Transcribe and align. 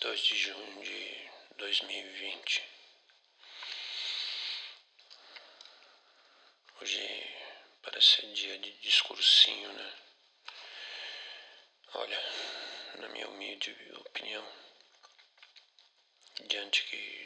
2 0.00 0.20
de 0.20 0.36
junho 0.36 0.82
de 0.82 1.30
2020. 1.56 2.62
Hoje 6.80 7.36
parece 7.82 8.06
ser 8.06 8.32
dia 8.32 8.58
de 8.58 8.72
discursinho, 8.80 9.72
né? 9.72 9.92
Olha, 11.94 12.20
na 12.98 13.08
minha 13.10 13.28
humilde 13.28 13.76
opinião, 13.98 14.44
diante 16.48 16.82
que, 16.82 17.24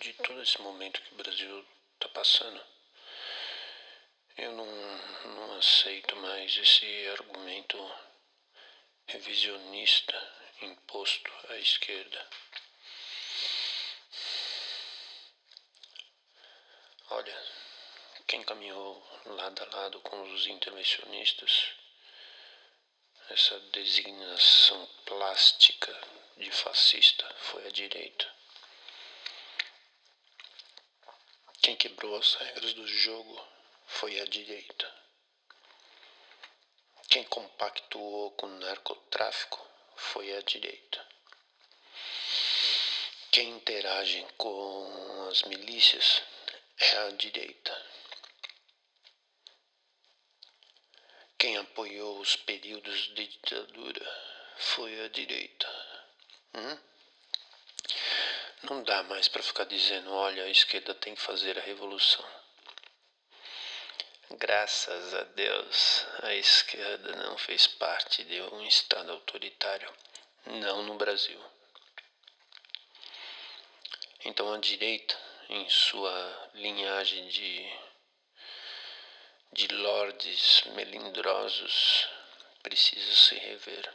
de 0.00 0.12
todo 0.14 0.42
esse 0.42 0.58
momento 0.62 1.02
que 1.02 1.12
o 1.12 1.18
Brasil 1.18 1.68
está 1.94 2.08
passando, 2.08 2.64
eu 4.38 4.52
não, 4.52 4.66
não 5.34 5.58
aceito 5.58 6.16
mais 6.16 6.56
esse 6.56 7.08
argumento 7.08 7.76
revisionista 9.06 10.45
imposto 10.62 11.30
à 11.50 11.56
esquerda. 11.58 12.28
Olha, 17.10 17.46
quem 18.26 18.42
caminhou 18.42 19.06
lado 19.26 19.62
a 19.62 19.76
lado 19.76 20.00
com 20.00 20.22
os 20.32 20.46
intervencionistas, 20.46 21.68
essa 23.30 23.58
designação 23.70 24.86
plástica 25.04 25.96
de 26.36 26.50
fascista 26.50 27.32
foi 27.38 27.66
a 27.66 27.70
direita. 27.70 28.30
Quem 31.62 31.76
quebrou 31.76 32.16
as 32.16 32.34
regras 32.34 32.74
do 32.74 32.86
jogo 32.86 33.44
foi 33.86 34.20
a 34.20 34.24
direita. 34.24 34.92
Quem 37.08 37.24
compactuou 37.24 38.32
com 38.32 38.46
o 38.46 38.58
narcotráfico 38.58 39.65
foi 39.96 40.36
a 40.36 40.40
direita. 40.42 41.06
Quem 43.30 43.50
interage 43.50 44.26
com 44.36 45.28
as 45.30 45.42
milícias 45.42 46.22
é 46.78 46.96
a 46.98 47.10
direita. 47.10 47.86
Quem 51.38 51.58
apoiou 51.58 52.18
os 52.18 52.34
períodos 52.36 53.14
de 53.14 53.26
ditadura 53.26 54.34
foi 54.56 55.04
a 55.04 55.08
direita. 55.08 55.68
Hum? 56.54 56.78
Não 58.62 58.82
dá 58.82 59.02
mais 59.02 59.28
para 59.28 59.42
ficar 59.42 59.64
dizendo, 59.64 60.10
olha, 60.12 60.44
a 60.44 60.48
esquerda 60.48 60.94
tem 60.94 61.14
que 61.14 61.20
fazer 61.20 61.58
a 61.58 61.62
revolução. 61.62 62.24
Graças 64.38 65.14
a 65.14 65.22
Deus, 65.22 66.04
a 66.22 66.34
esquerda 66.34 67.16
não 67.16 67.38
fez 67.38 67.66
parte 67.66 68.22
de 68.24 68.38
um 68.42 68.66
Estado 68.66 69.10
autoritário, 69.10 69.90
não 70.44 70.82
no 70.82 70.94
Brasil. 70.96 71.42
Então 74.26 74.52
a 74.52 74.58
direita, 74.58 75.18
em 75.48 75.66
sua 75.70 76.50
linhagem 76.52 77.26
de, 77.28 77.66
de 79.54 79.68
lordes 79.68 80.64
melindrosos, 80.74 82.06
precisa 82.62 83.16
se 83.16 83.36
rever. 83.36 83.90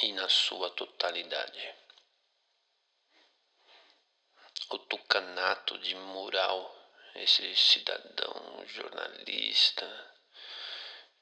E 0.00 0.14
na 0.14 0.30
sua 0.30 0.70
totalidade. 0.70 1.74
O 4.70 4.78
tucanato 4.78 5.78
de 5.78 5.94
mural 5.94 6.81
esse 7.14 7.54
cidadão 7.54 8.64
jornalista, 8.66 9.86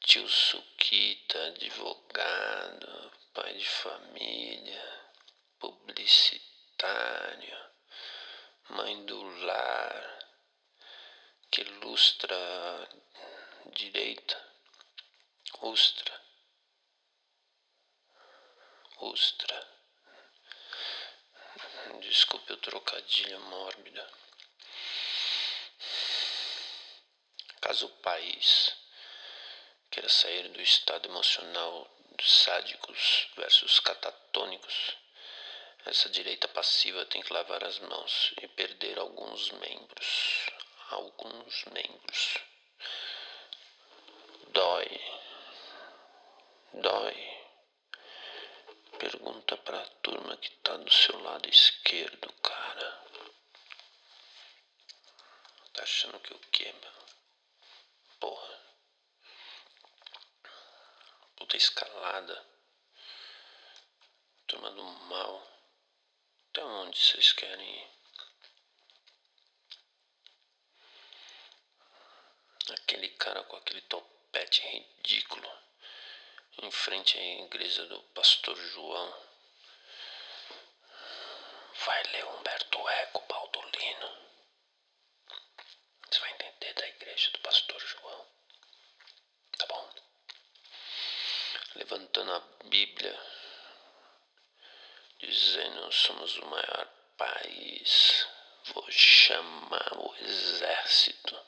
tio 0.00 0.28
Suquita, 0.28 1.46
advogado, 1.46 3.12
pai 3.34 3.54
de 3.54 3.68
família, 3.68 5.10
publicitário, 5.58 6.50
mãe 8.70 9.04
do 9.04 9.20
lar, 9.44 10.18
que 11.50 11.62
ilustra 11.62 12.88
direita, 13.72 14.40
ustra, 15.62 16.20
ustra. 19.00 19.68
Desculpe 22.00 22.52
o 22.52 22.56
trocadilho 22.56 23.40
mórbido. 23.40 24.02
Caso 27.70 27.86
o 27.86 28.02
país 28.02 28.74
queira 29.92 30.08
sair 30.08 30.48
do 30.48 30.60
estado 30.60 31.08
emocional 31.08 31.88
dos 32.18 32.42
sádicos 32.42 33.28
versus 33.36 33.78
catatônicos, 33.78 34.96
essa 35.86 36.08
direita 36.08 36.48
passiva 36.48 37.06
tem 37.06 37.22
que 37.22 37.32
lavar 37.32 37.62
as 37.62 37.78
mãos 37.78 38.34
e 38.42 38.48
perder 38.48 38.98
alguns 38.98 39.52
membros. 39.52 40.50
Alguns 40.88 41.64
membros. 41.66 42.38
Dói. 44.48 45.00
Dói. 46.72 47.46
Pergunta 48.98 49.56
pra 49.58 49.86
turma 50.02 50.36
que 50.38 50.50
tá 50.56 50.76
do 50.76 50.92
seu 50.92 51.22
lado 51.22 51.48
esquerdo, 51.48 52.32
cara. 52.42 53.04
Tá 55.72 55.84
achando 55.84 56.18
que 56.18 56.34
o 56.34 56.38
quê? 56.50 56.74
Porra. 58.20 58.60
Puta 61.36 61.56
escalada. 61.56 62.46
Turma 64.46 64.70
do 64.72 64.84
mal. 64.84 65.42
Até 66.50 66.62
onde 66.62 66.98
vocês 66.98 67.32
querem 67.32 67.82
ir? 67.82 67.90
Aquele 72.74 73.08
cara 73.20 73.42
com 73.44 73.56
aquele 73.56 73.82
topete 73.82 74.62
ridículo 74.62 75.46
em 76.62 76.70
frente 76.70 77.18
à 77.18 77.22
igreja 77.44 77.84
do 77.84 78.00
pastor 78.14 78.56
João. 78.56 79.14
Vai 81.84 82.02
ler 82.04 82.24
Humberto 82.24 82.88
Eco, 82.88 83.22
Baldolino. 83.28 84.16
Você 86.10 86.18
vai 86.18 86.30
entender 86.32 86.72
da 86.72 86.88
igreja 86.88 87.30
do 87.32 87.38
pastor 87.40 87.78
João. 87.78 88.26
Tá 89.58 89.66
bom? 89.66 89.90
Levantando 91.74 92.32
a 92.32 92.40
Bíblia, 92.64 93.20
dizendo: 95.18 95.92
somos 95.92 96.38
o 96.38 96.46
maior 96.46 96.86
país. 97.18 98.26
Vou 98.72 98.90
chamar 98.90 99.92
o 99.98 100.14
exército, 100.20 101.38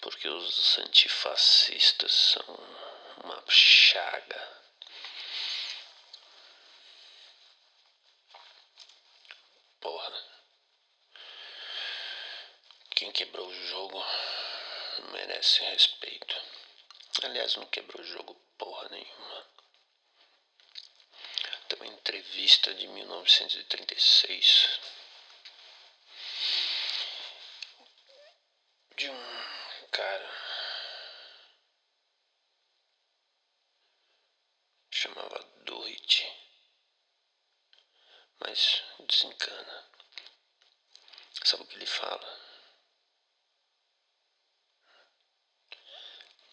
porque 0.00 0.28
os 0.28 0.78
antifascistas 0.78 2.12
são 2.12 2.44
uma 3.24 3.42
chaga. 3.48 4.60
Quem 13.00 13.12
quebrou 13.12 13.48
o 13.48 13.66
jogo 13.68 14.04
merece 15.10 15.64
respeito. 15.64 16.36
Aliás, 17.22 17.56
não 17.56 17.64
quebrou 17.64 18.02
o 18.02 18.06
jogo 18.06 18.34
porra 18.58 18.90
nenhuma. 18.90 19.46
Tem 21.66 21.78
uma 21.78 21.86
entrevista 21.86 22.74
de 22.74 22.86
1936 22.88 24.80
de 28.96 29.08
um 29.08 29.88
cara 29.90 30.30
chamava 34.90 35.42
Doit, 35.64 36.26
mas 38.50 38.82
desencana. 38.98 39.84
Sabe 41.44 41.62
o 41.62 41.66
que 41.66 41.76
ele 41.76 41.86
fala? 41.86 42.40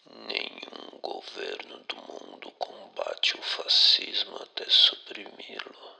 Nenhum 0.06 1.00
governo 1.00 1.78
do 1.84 1.96
mundo 1.96 2.52
combate 2.52 3.36
o 3.36 3.42
fascismo 3.42 4.36
até 4.36 4.64
suprimi-lo. 4.70 5.98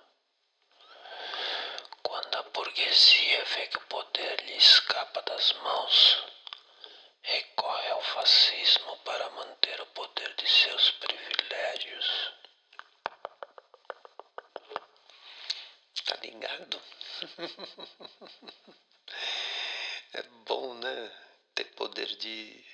Quando 2.05 2.35
a 2.37 2.43
burguesia 2.45 3.45
vê 3.45 3.67
que 3.67 3.79
o 3.79 3.87
poder 3.89 4.41
lhe 4.45 4.57
escapa 4.57 5.21
das 5.23 5.53
mãos, 5.55 6.25
recorre 7.23 7.91
ao 7.91 8.03
fascismo 8.03 8.97
para 8.99 9.31
manter 9.31 9.81
o 9.81 9.87
poder 9.87 10.33
de 10.37 10.49
seus 10.49 10.93
privilégios. 10.93 12.39
Tá 16.09 16.17
ligado? 16.23 16.81
É 20.13 20.23
bom, 20.45 20.75
né? 20.75 21.13
Ter 21.55 21.67
poder 21.77 22.07
de 22.17 22.67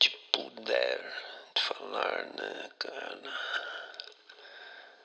de 0.00 0.08
poder, 0.32 1.12
de 1.54 1.62
falar 1.62 2.24
né, 2.24 2.70
cara? 2.78 3.38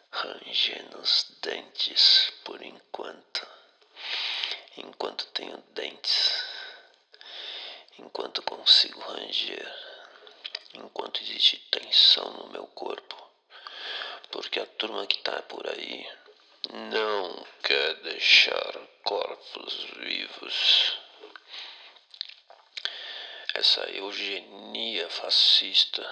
Rangendo 0.10 1.00
os 1.00 1.25
dentes 1.42 2.31
por 2.45 2.62
enquanto. 2.62 3.45
Enquanto 4.78 5.25
tenho 5.34 5.57
dentes. 5.74 6.45
Enquanto 8.00 8.42
consigo 8.44 9.01
ranger. 9.01 9.69
Enquanto 10.75 11.22
existe 11.22 11.57
tensão 11.69 12.31
no 12.31 12.48
meu 12.48 12.68
corpo. 12.68 13.18
Porque 14.31 14.62
a 14.62 14.66
turma 14.66 15.06
que 15.06 15.18
tá 15.19 15.42
por 15.42 15.68
aí 15.68 16.22
não 16.71 17.45
quer 17.63 17.95
deixar 18.01 18.74
corpos 19.04 19.83
vivos. 19.98 20.98
Essa 23.56 23.81
eugenia 23.92 25.10
fascista, 25.10 26.04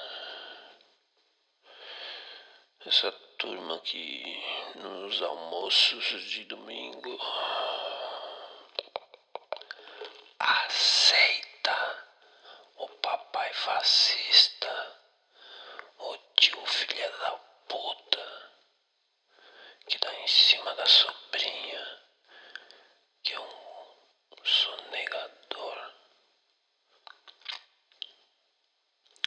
essa 2.86 3.12
turma 3.38 3.80
que 3.80 4.44
nos 4.76 5.22
almoços 5.22 6.06
de 6.30 6.46
domingo 6.46 7.20
aceita 10.38 12.06
o 12.76 12.88
papai 12.88 13.52
fascista, 13.54 14.98
o 15.98 16.18
tio 16.40 16.66
filha 16.66 17.10
da 17.10 17.32
puta 17.68 18.52
que 19.88 19.98
dá 19.98 20.14
da 20.82 20.88
sobrinha, 20.88 22.00
que 23.22 23.34
é 23.34 23.40
um 23.40 24.44
sonegador. 24.44 25.94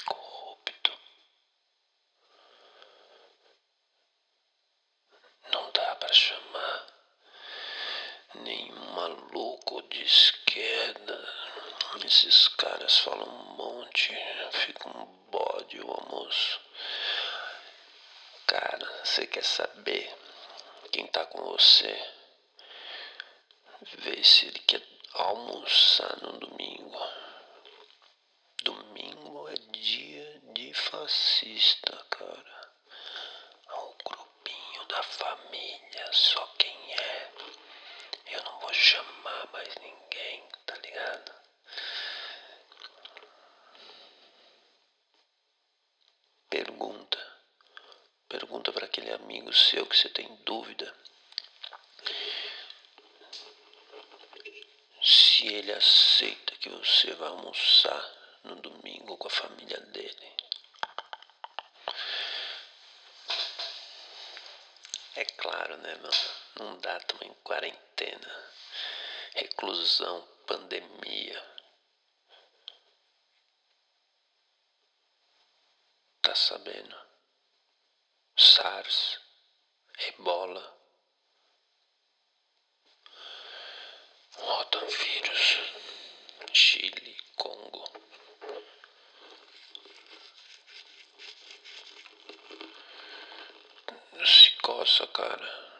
Corrupto. 0.05 0.99
Não 5.53 5.71
dá 5.71 5.95
para 5.95 6.12
chamar 6.12 6.87
nenhum 8.35 8.91
maluco 8.91 9.81
de 9.83 10.03
esquerda. 10.03 11.35
Esses 12.05 12.49
caras 12.49 12.99
falam 12.99 13.29
um 13.29 13.55
monte, 13.55 14.12
fica 14.51 14.89
um 14.89 15.05
bode 15.31 15.81
o 15.81 15.89
almoço. 15.89 16.61
Cara, 18.45 19.05
você 19.05 19.25
quer 19.29 19.45
saber 19.45 20.24
quem 20.94 21.08
tá 21.08 21.26
com 21.26 21.43
você? 21.43 21.93
Vê 23.99 24.23
se 24.23 24.46
ele 24.46 24.61
quer 24.61 24.81
almoçar 25.12 26.23
no 26.23 26.38
domingo. 26.38 26.96
Domingo 28.62 29.49
é 29.49 29.55
dia 29.73 30.41
de 30.52 30.73
fascista, 30.73 31.96
cara. 32.11 32.70
É 33.69 33.73
o 33.73 33.94
grupinho 34.05 34.85
da 34.87 35.02
família, 35.02 36.12
só 36.12 36.46
quem 36.58 36.94
é. 36.94 37.32
Eu 38.26 38.44
não 38.44 38.61
vou 38.61 38.73
chamar 38.73 39.50
mais 39.50 39.75
ninguém, 39.75 40.49
tá 40.64 40.76
ligado? 40.76 41.35
Pergunta. 46.49 47.35
Pergunta 48.44 48.75
para 48.75 48.85
aquele 48.85 49.11
amigo 49.11 49.50
seu 49.55 49.87
que 49.87 49.96
você 49.96 50.06
tem 50.11 50.37
dúvida 50.44 50.94
se 55.02 55.46
ele 55.46 55.73
aceita 55.73 56.55
que 56.56 56.69
você 56.69 57.14
vá 57.14 57.29
almoçar 57.29 58.41
no 58.44 58.56
domingo 58.56 59.17
com 59.17 59.29
a 59.29 59.31
família 59.31 59.81
dele. 59.81 60.37
É 65.17 65.25
claro, 65.25 65.79
né, 65.79 65.94
mano? 65.94 66.12
Não 66.61 66.79
dá 66.81 67.00
também 67.00 67.32
quarentena, 67.43 68.52
reclusão, 69.37 70.20
pandemia. 70.46 71.43
Tá 76.20 76.35
sabendo? 76.35 77.04
SARS, 78.55 79.19
ebola, 80.11 80.65
rotavírus, 84.37 85.59
Chile, 86.53 87.17
Congo. 87.35 87.85
Se 94.25 94.51
coça, 94.62 95.05
cara. 95.09 95.75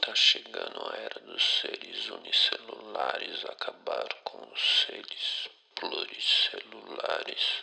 Tá 0.00 0.12
chegando 0.16 0.90
a 0.90 0.96
era 0.96 1.20
dos 1.20 1.60
seres 1.60 2.10
unicelulares, 2.10 3.44
acabar 3.44 4.12
com 4.24 4.52
os 4.52 4.60
seres 4.84 5.48
pluricelulares. 5.76 7.62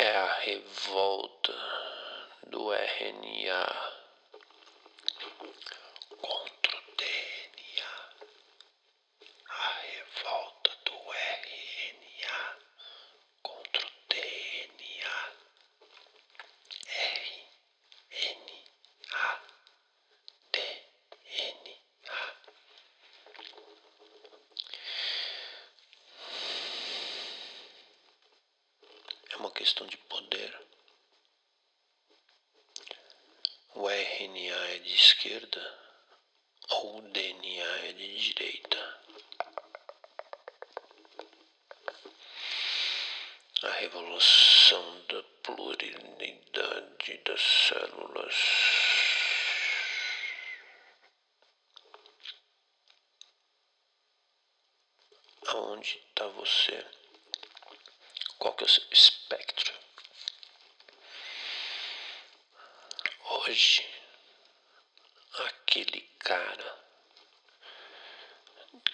É 0.00 0.16
a 0.16 0.32
revolta 0.32 1.52
do 2.46 2.72
RNA 2.72 3.92
contra 6.20 6.76
o 6.76 6.96
DNA. 6.96 8.10
A 9.48 9.68
revolta 9.80 10.70
do 10.84 10.92
RNA 11.12 12.58
contra 13.42 13.86
o 13.86 13.90
DNA. 14.08 15.32
RNA. 18.06 18.70
DNA. 20.52 21.78
É 29.30 29.36
uma 29.36 29.47
questão 29.58 29.88
de 29.88 29.96
poder. 29.96 30.56
O 33.74 33.88
RNA 33.88 34.68
é 34.74 34.78
de 34.78 34.94
esquerda 34.94 35.60
ou 36.68 36.98
o 36.98 37.02
DNA 37.10 37.88
é 37.88 37.92
de 37.92 38.18
direita. 38.18 39.02
A 43.64 43.70
revolução 43.80 45.04
da 45.08 45.24
pluralidade 45.42 47.18
das 47.24 47.42
células. 47.42 48.34
Aonde 55.48 56.00
está 56.10 56.28
você? 56.28 56.98
Qual 58.38 58.54
que 58.54 58.62
é 58.62 58.66
o 58.66 58.70
seu 58.70 58.84
espectro? 58.92 59.74
Hoje, 63.30 63.84
aquele 65.34 66.00
cara, 66.20 66.84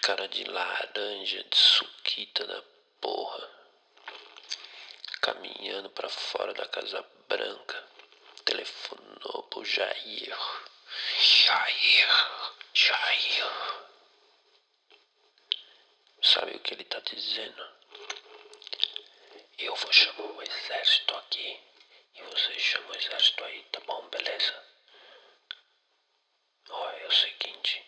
cara 0.01 0.27
de 0.27 0.45
laranja, 0.45 1.43
de 1.43 1.57
suquita 1.57 2.47
da 2.47 2.61
porra, 2.99 3.49
caminhando 5.21 5.91
para 5.91 6.09
fora 6.09 6.53
da 6.53 6.67
Casa 6.67 7.05
Branca, 7.27 7.87
telefonou 8.45 9.43
pro 9.43 9.63
Jair. 9.63 10.35
Jair, 11.19 12.09
Jair. 12.73 13.85
Sabe 16.23 16.55
o 16.55 16.59
que 16.59 16.73
ele 16.73 16.83
tá 16.85 16.99
dizendo? 17.01 17.74
Eu 19.57 19.73
vou 19.73 19.93
chamar 19.93 20.31
o 20.31 20.41
exército 20.41 21.15
aqui 21.15 21.59
e 22.15 22.21
você 22.23 22.59
chama 22.59 22.91
o 22.91 22.95
exército 22.95 23.43
aí, 23.45 23.63
tá 23.71 23.79
bom? 23.87 24.07
Beleza? 24.09 24.65
Olha, 26.69 26.97
é 26.97 27.07
o 27.07 27.11
seguinte. 27.11 27.85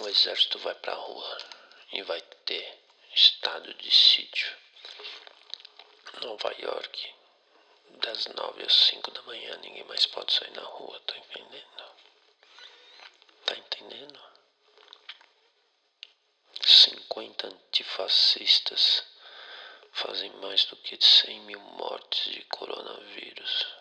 o 0.00 0.08
exército 0.08 0.58
vai 0.60 0.74
para 0.74 0.92
a 0.92 0.96
rua 0.96 1.38
e 1.92 2.02
vai 2.02 2.20
ter 2.46 2.82
estado 3.14 3.72
de 3.74 3.90
sítio. 3.90 4.56
Nova 6.22 6.54
York, 6.58 7.14
das 8.02 8.26
nove 8.28 8.62
às 8.64 8.72
cinco 8.72 9.10
da 9.10 9.22
manhã, 9.22 9.56
ninguém 9.58 9.84
mais 9.84 10.06
pode 10.06 10.32
sair 10.32 10.50
na 10.52 10.62
rua, 10.62 10.98
tá 11.00 11.16
entendendo? 11.18 11.84
Tá 13.44 13.56
entendendo? 13.56 14.20
50 16.62 17.46
antifascistas 17.46 19.04
fazem 19.92 20.30
mais 20.36 20.64
do 20.64 20.76
que 20.76 20.96
100 21.02 21.40
mil 21.40 21.60
mortes 21.60 22.32
de 22.32 22.42
coronavírus. 22.44 23.79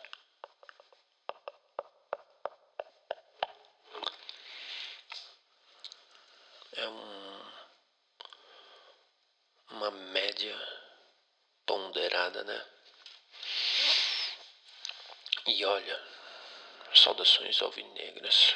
Saudações 17.19 17.61
alvinegras, 17.61 18.55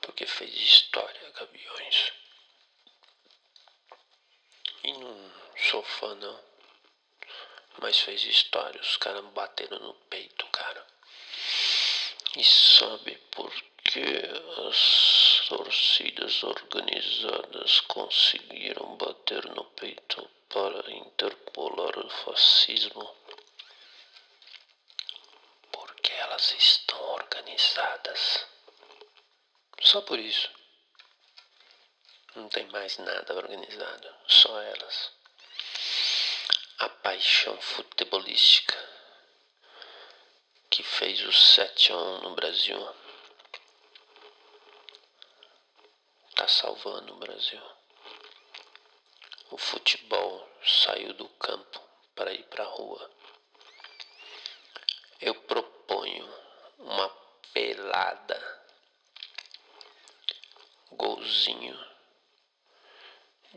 porque 0.00 0.24
fez 0.24 0.54
história, 0.54 1.30
Gaviões. 1.32 2.12
E 4.84 4.92
não 4.92 5.32
sou 5.56 5.82
fã, 5.82 6.14
não. 6.14 6.40
Mas 7.80 7.98
fez 8.00 8.22
história, 8.22 8.80
os 8.80 8.96
caras 8.98 9.24
bateram 9.32 9.78
no 9.80 9.94
peito, 9.94 10.46
cara. 10.48 10.86
E 12.36 12.44
sabe 12.44 13.16
por 13.32 13.52
que 13.84 14.04
as 14.68 15.46
torcidas 15.48 16.42
organizadas 16.44 17.80
conseguiram 17.80 18.96
bater 18.96 19.44
no 19.46 19.64
peito 19.64 20.30
para 20.48 20.90
interpolar 20.92 21.98
o 21.98 22.10
fascismo? 22.10 23.16
Elas 26.30 26.52
estão 26.52 27.02
organizadas. 27.14 28.46
Só 29.82 30.00
por 30.02 30.16
isso. 30.16 30.48
Não 32.36 32.48
tem 32.48 32.66
mais 32.68 32.96
nada 32.98 33.34
organizado, 33.34 34.14
só 34.28 34.62
elas. 34.62 35.12
A 36.78 36.88
paixão 36.88 37.60
futebolística 37.60 38.78
que 40.70 40.84
fez 40.84 41.20
o 41.22 41.32
7 41.32 41.90
a 41.90 41.96
1 41.96 42.20
no 42.20 42.34
Brasil 42.36 42.94
tá 46.36 46.46
salvando 46.46 47.12
o 47.12 47.18
Brasil. 47.18 47.62
O 49.50 49.58
futebol 49.58 50.48
saiu 50.64 51.12
do 51.14 51.28
campo 51.30 51.82
para 52.14 52.32
ir 52.32 52.44
para 52.44 52.62
a 52.62 52.68
rua. 52.68 53.10
Eu 55.20 55.34
proponho 55.34 55.69
pelada, 57.52 58.64
golzinho 60.92 61.78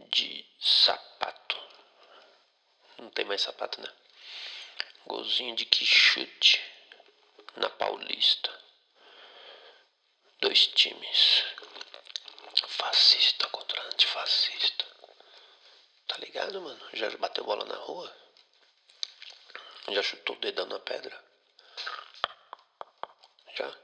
de 0.09 0.45
sapato. 0.59 1.61
Não 2.97 3.09
tem 3.11 3.25
mais 3.25 3.41
sapato, 3.41 3.81
né? 3.81 3.91
Golzinho 5.05 5.55
de 5.55 5.65
que 5.65 5.85
chute 5.85 6.61
na 7.55 7.69
Paulista. 7.69 8.51
Dois 10.39 10.67
times. 10.67 11.43
Fascista 12.67 13.47
contra 13.49 13.81
antifascista. 13.87 14.85
Tá 16.07 16.17
ligado, 16.17 16.61
mano? 16.61 16.89
Já 16.93 17.09
bateu 17.17 17.43
bola 17.43 17.65
na 17.65 17.75
rua? 17.75 18.15
Já 19.89 20.01
chutou 20.01 20.35
o 20.35 20.39
dedão 20.39 20.65
na 20.65 20.79
pedra? 20.79 21.23
Já? 23.55 23.77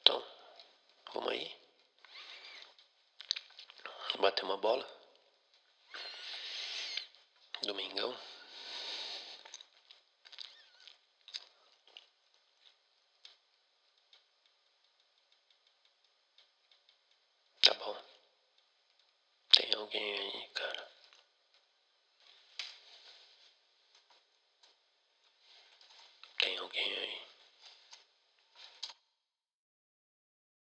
Então, 0.00 0.24
vamos 1.14 1.32
aí? 1.32 1.58
bater 4.18 4.44
uma 4.44 4.56
bola. 4.56 4.86
Domingão. 7.62 8.16